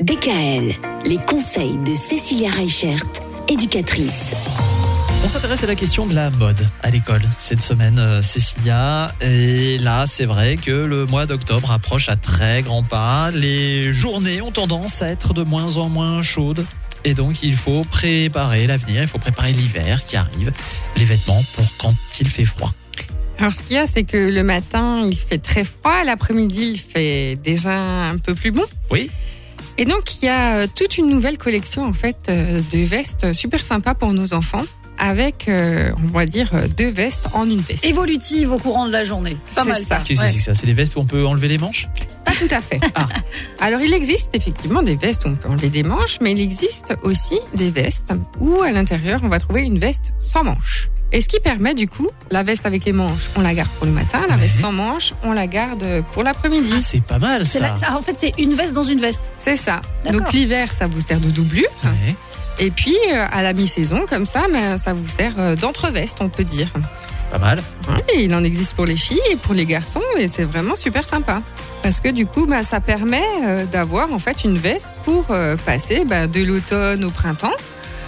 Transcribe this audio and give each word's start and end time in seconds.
DKL, 0.00 0.74
les 1.06 1.18
conseils 1.18 1.78
de 1.86 1.94
Cécilia 1.94 2.50
Reichert, 2.50 3.04
éducatrice. 3.46 4.32
On 5.24 5.28
s'intéresse 5.28 5.62
à 5.62 5.68
la 5.68 5.76
question 5.76 6.04
de 6.06 6.16
la 6.16 6.30
mode 6.30 6.60
à 6.82 6.90
l'école 6.90 7.22
cette 7.38 7.60
semaine, 7.60 8.00
euh, 8.00 8.20
Cécilia. 8.20 9.14
Et 9.20 9.78
là, 9.78 10.04
c'est 10.06 10.24
vrai 10.24 10.56
que 10.56 10.72
le 10.72 11.06
mois 11.06 11.26
d'octobre 11.26 11.70
approche 11.70 12.08
à 12.08 12.16
très 12.16 12.62
grands 12.62 12.82
pas. 12.82 13.30
Les 13.30 13.92
journées 13.92 14.42
ont 14.42 14.50
tendance 14.50 15.00
à 15.00 15.10
être 15.10 15.32
de 15.32 15.44
moins 15.44 15.76
en 15.76 15.88
moins 15.88 16.22
chaudes. 16.22 16.66
Et 17.04 17.14
donc, 17.14 17.44
il 17.44 17.54
faut 17.54 17.84
préparer 17.84 18.66
l'avenir, 18.66 19.02
il 19.02 19.08
faut 19.08 19.18
préparer 19.18 19.52
l'hiver 19.52 20.04
qui 20.04 20.16
arrive, 20.16 20.50
les 20.96 21.04
vêtements 21.04 21.44
pour 21.54 21.66
quand 21.78 21.94
il 22.20 22.28
fait 22.28 22.44
froid. 22.44 22.72
Alors, 23.38 23.52
ce 23.52 23.62
qu'il 23.62 23.76
y 23.76 23.78
a, 23.78 23.86
c'est 23.86 24.04
que 24.04 24.16
le 24.16 24.42
matin, 24.42 25.06
il 25.06 25.16
fait 25.16 25.38
très 25.38 25.62
froid. 25.62 26.02
L'après-midi, 26.02 26.72
il 26.74 26.80
fait 26.80 27.36
déjà 27.36 27.76
un 27.76 28.18
peu 28.18 28.34
plus 28.34 28.50
bon. 28.50 28.64
Oui. 28.90 29.08
Et 29.78 29.84
donc, 29.84 30.16
il 30.22 30.26
y 30.26 30.28
a 30.28 30.58
euh, 30.58 30.66
toute 30.72 30.98
une 30.98 31.08
nouvelle 31.08 31.36
collection, 31.38 31.82
en 31.84 31.92
fait, 31.92 32.16
euh, 32.28 32.60
de 32.72 32.78
vestes 32.84 33.32
super 33.32 33.64
sympa 33.64 33.94
pour 33.94 34.12
nos 34.12 34.32
enfants. 34.34 34.62
Avec, 34.96 35.48
euh, 35.48 35.90
on 36.04 36.06
va 36.16 36.24
dire, 36.24 36.52
deux 36.76 36.88
vestes 36.88 37.26
en 37.32 37.50
une 37.50 37.60
veste. 37.60 37.84
évolutive 37.84 38.52
au 38.52 38.58
courant 38.58 38.86
de 38.86 38.92
la 38.92 39.02
journée. 39.02 39.36
C'est 39.44 39.56
pas 39.56 39.64
mal 39.64 39.82
ça. 39.82 39.96
ça. 39.96 40.02
Qu'est-ce 40.04 40.20
que 40.20 40.24
Ouais. 40.24 40.30
c'est 40.30 40.38
que 40.38 40.44
ça 40.44 40.54
C'est 40.54 40.66
des 40.66 40.72
vestes 40.72 40.94
où 40.94 41.00
on 41.00 41.04
peut 41.04 41.26
enlever 41.26 41.48
les 41.48 41.58
manches? 41.58 41.88
Pas 42.24 42.30
tout 42.32 42.46
à 42.52 42.60
fait. 42.60 42.78
Ah. 42.94 43.08
Alors, 43.60 43.80
il 43.80 43.92
existe 43.92 44.32
effectivement 44.34 44.84
des 44.84 44.94
vestes 44.94 45.24
où 45.24 45.30
on 45.30 45.34
peut 45.34 45.48
enlever 45.48 45.68
des 45.68 45.82
manches, 45.82 46.18
mais 46.20 46.30
il 46.30 46.40
existe 46.40 46.94
aussi 47.02 47.40
des 47.54 47.70
vestes 47.70 48.12
où, 48.38 48.62
à 48.62 48.70
l'intérieur, 48.70 49.18
on 49.24 49.28
va 49.28 49.40
trouver 49.40 49.62
une 49.62 49.80
veste 49.80 50.12
sans 50.20 50.44
manches. 50.44 50.88
Et 51.14 51.20
ce 51.20 51.28
qui 51.28 51.38
permet, 51.38 51.74
du 51.74 51.86
coup, 51.88 52.08
la 52.30 52.42
veste 52.42 52.66
avec 52.66 52.84
les 52.84 52.92
manches, 52.92 53.30
on 53.36 53.40
la 53.40 53.54
garde 53.54 53.70
pour 53.78 53.86
le 53.86 53.92
matin, 53.92 54.20
la 54.28 54.34
Ouais. 54.34 54.42
veste 54.42 54.58
sans 54.60 54.72
manches, 54.72 55.14
on 55.22 55.32
la 55.32 55.46
garde 55.46 56.02
pour 56.12 56.22
Ah, 56.22 56.24
l'après-midi. 56.26 56.82
C'est 56.82 57.02
pas 57.02 57.18
mal 57.20 57.46
C'est 57.46 57.60
ça. 57.60 57.68
la- 57.68 57.78
ça- 57.78 57.96
en 57.96 58.02
fait, 58.02 58.16
c'est 58.18 58.32
une 58.38 58.54
veste 58.54 58.72
dans 58.72 58.82
une 58.82 59.00
veste. 59.00 59.22
C'est 59.38 59.54
ça. 59.56 59.80
Donc, 60.12 60.32
l'hiver, 60.32 60.72
ça 60.72 60.88
vous 60.88 61.00
sert 61.00 61.20
de 61.20 61.30
doublure. 61.30 61.68
Ouais. 61.84 62.14
Et 62.58 62.70
puis, 62.70 62.96
euh, 63.12 63.26
à 63.32 63.42
la 63.42 63.52
mi-saison, 63.52 64.06
comme 64.10 64.26
ça, 64.26 64.46
ben, 64.52 64.76
ça 64.76 64.92
vous 64.92 65.06
sert 65.08 65.34
euh, 65.38 65.54
d'entreveste, 65.56 66.18
on 66.20 66.28
peut 66.28 66.44
dire. 66.44 66.68
Pas 67.30 67.38
mal. 67.38 67.62
Et 68.14 68.24
il 68.24 68.34
en 68.34 68.44
existe 68.44 68.74
pour 68.74 68.84
les 68.86 68.96
filles 68.96 69.20
et 69.30 69.36
pour 69.36 69.54
les 69.54 69.66
garçons, 69.66 70.02
et 70.18 70.28
c'est 70.28 70.44
vraiment 70.44 70.74
super 70.76 71.04
sympa. 71.06 71.42
Parce 71.82 71.98
que 72.00 72.08
du 72.10 72.26
coup, 72.26 72.46
ben, 72.46 72.62
ça 72.62 72.80
permet 72.80 73.24
euh, 73.44 73.64
d'avoir 73.66 74.12
en 74.12 74.18
fait 74.18 74.44
une 74.44 74.58
veste 74.58 74.90
pour 75.04 75.26
euh, 75.30 75.56
passer 75.64 76.04
ben, 76.04 76.28
de 76.28 76.42
l'automne 76.42 77.04
au 77.04 77.10
printemps, 77.10 77.52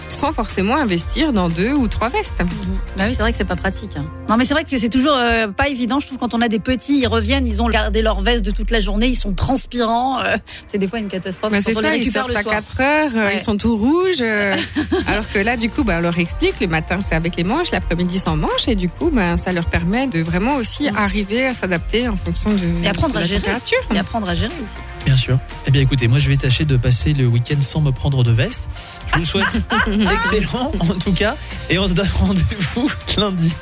sans 0.09 0.33
forcément 0.33 0.77
investir 0.77 1.33
dans 1.33 1.49
deux 1.49 1.73
ou 1.73 1.89
trois 1.89 2.09
vestes. 2.09 2.39
Bah 2.97 3.05
oui, 3.07 3.12
c'est 3.15 3.21
vrai 3.21 3.33
que 3.33 3.39
c'est 3.39 3.45
pas 3.45 3.57
pratique. 3.57 3.93
hein. 3.97 4.05
Non, 4.29 4.37
mais 4.37 4.45
c'est 4.45 4.55
vrai 4.55 4.65
que 4.65 4.77
c'est 4.79 4.89
toujours 4.89 5.17
euh, 5.17 5.49
pas 5.49 5.69
évident. 5.69 5.99
Je 6.01 6.07
trouve 6.07 6.19
quand 6.19 6.35
on 6.35 6.41
a 6.41 6.49
des 6.49 6.59
petits, 6.59 6.99
ils 7.01 7.07
reviennent, 7.07 7.47
ils 7.47 7.62
ont 7.62 7.69
gardé 7.69 8.03
leur 8.03 8.21
veste 8.21 8.45
de 8.45 8.51
toute 8.51 8.71
la 8.71 8.81
journée, 8.81 9.07
ils 9.09 9.15
sont 9.17 9.33
transpirants. 9.34 10.21
euh, 10.21 10.37
c'est 10.69 10.79
des 10.79 10.87
fois 10.87 10.99
une 10.99 11.09
catastrophe. 11.09 11.53
Quand 11.53 11.61
c'est 11.62 11.75
ça, 11.75 11.97
ils 11.97 12.11
sortent 12.11 12.34
à 12.37 12.43
soir. 12.43 12.55
4 12.55 12.81
heures, 12.81 13.11
euh, 13.15 13.27
Ouais. 13.27 13.37
ils 13.37 13.41
sont 13.43 13.57
tout 13.57 13.77
rouges. 13.77 14.21
euh, 14.21 14.57
alors 15.07 15.31
que 15.33 15.39
là, 15.39 15.57
du 15.57 15.71
coup, 15.71 15.84
ben, 15.84 15.99
on 15.99 16.03
leur 16.03 16.19
explique, 16.19 16.61
le 16.61 16.67
matin 16.69 16.99
c'est 17.05 17.15
avec 17.15 17.37
les 17.37 17.45
manches, 17.45 17.71
l'après-midi 17.73 18.19
sans 18.19 18.37
manches, 18.37 18.69
et 18.69 18.75
du 18.75 18.89
coup, 18.89 19.11
ben, 19.11 19.37
ça 19.37 19.53
leur 19.53 19.65
permet 19.67 20.07
de 20.07 20.21
vraiment 20.23 20.55
aussi 20.57 20.91
Mm. 20.91 20.97
arriver 20.99 21.47
à 21.47 21.55
s'adapter 21.55 22.09
en 22.09 22.17
fonction 22.17 22.51
de, 22.51 22.84
Et 22.84 22.89
apprendre 22.89 23.15
de 23.15 23.19
à 23.19 23.21
la 23.23 23.27
gérer. 23.27 23.41
température. 23.43 23.79
Et 23.95 23.99
apprendre 23.99 24.29
à 24.29 24.34
gérer 24.34 24.53
aussi. 24.62 24.77
Bien 25.07 25.17
sûr. 25.17 25.39
Eh 25.67 25.71
bien 25.71 25.81
écoutez, 25.83 26.09
moi 26.09 26.19
je 26.19 26.29
vais 26.29 26.37
tâcher 26.37 26.65
de 26.65 26.77
passer 26.77 27.12
le 27.12 27.27
week-end 27.27 27.61
sans 27.61 27.81
me 27.81 27.93
prendre 27.93 28.25
de 28.25 28.33
veste. 28.33 28.69
Je 29.12 29.19
vous 29.19 29.25
souhaite 29.25 29.62
excellent 29.87 30.73
en 30.81 30.95
tout 30.95 31.12
cas. 31.12 31.37
Et 31.71 31.79
on 31.79 31.87
se 31.87 31.95
donne 31.95 32.09
rendez-vous 32.19 32.91
lundi. 33.17 33.55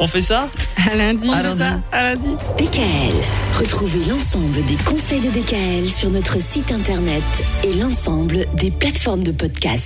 On 0.00 0.06
fait 0.06 0.22
ça? 0.22 0.48
À 0.90 0.94
lundi. 0.94 1.30
À 1.30 1.42
lundi. 1.42 1.62
À 1.92 2.02
lundi. 2.02 2.28
DKL, 2.58 3.14
retrouvez 3.58 4.04
l'ensemble 4.08 4.64
des 4.64 4.76
conseils 4.84 5.20
de 5.20 5.28
DKL 5.30 5.88
sur 5.88 6.08
notre 6.10 6.40
site 6.40 6.72
internet 6.72 7.22
et 7.62 7.74
l'ensemble 7.74 8.46
des 8.54 8.70
plateformes 8.70 9.22
de 9.22 9.32
podcast. 9.32 9.84